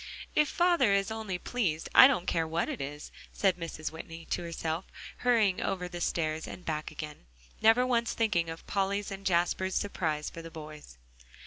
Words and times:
"If 0.33 0.49
father 0.49 0.93
is 0.93 1.11
only 1.11 1.37
pleased, 1.37 1.87
I 1.93 2.07
don't 2.07 2.25
care 2.25 2.47
what 2.47 2.69
it 2.69 2.81
is," 2.81 3.11
said 3.31 3.55
Mrs. 3.55 3.91
Whitney 3.91 4.25
to 4.31 4.41
herself, 4.41 4.85
hurrying 5.17 5.61
over 5.61 5.87
the 5.87 6.01
stairs 6.01 6.47
and 6.47 6.65
back 6.65 6.89
again, 6.89 7.27
never 7.61 7.85
once 7.85 8.13
thinking 8.13 8.49
of 8.49 8.65
Polly's 8.65 9.11
and 9.11 9.23
Jasper's 9.27 9.75
surprise 9.75 10.27
for 10.27 10.41
the 10.41 10.49
boys. 10.49 10.97